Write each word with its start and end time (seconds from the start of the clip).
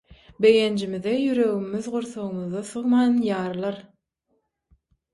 begenjimize 0.45 1.13
ýüregimiz 1.25 1.91
gursagymyza 1.97 2.65
sygman 2.73 3.23
ýarylar. 3.31 3.81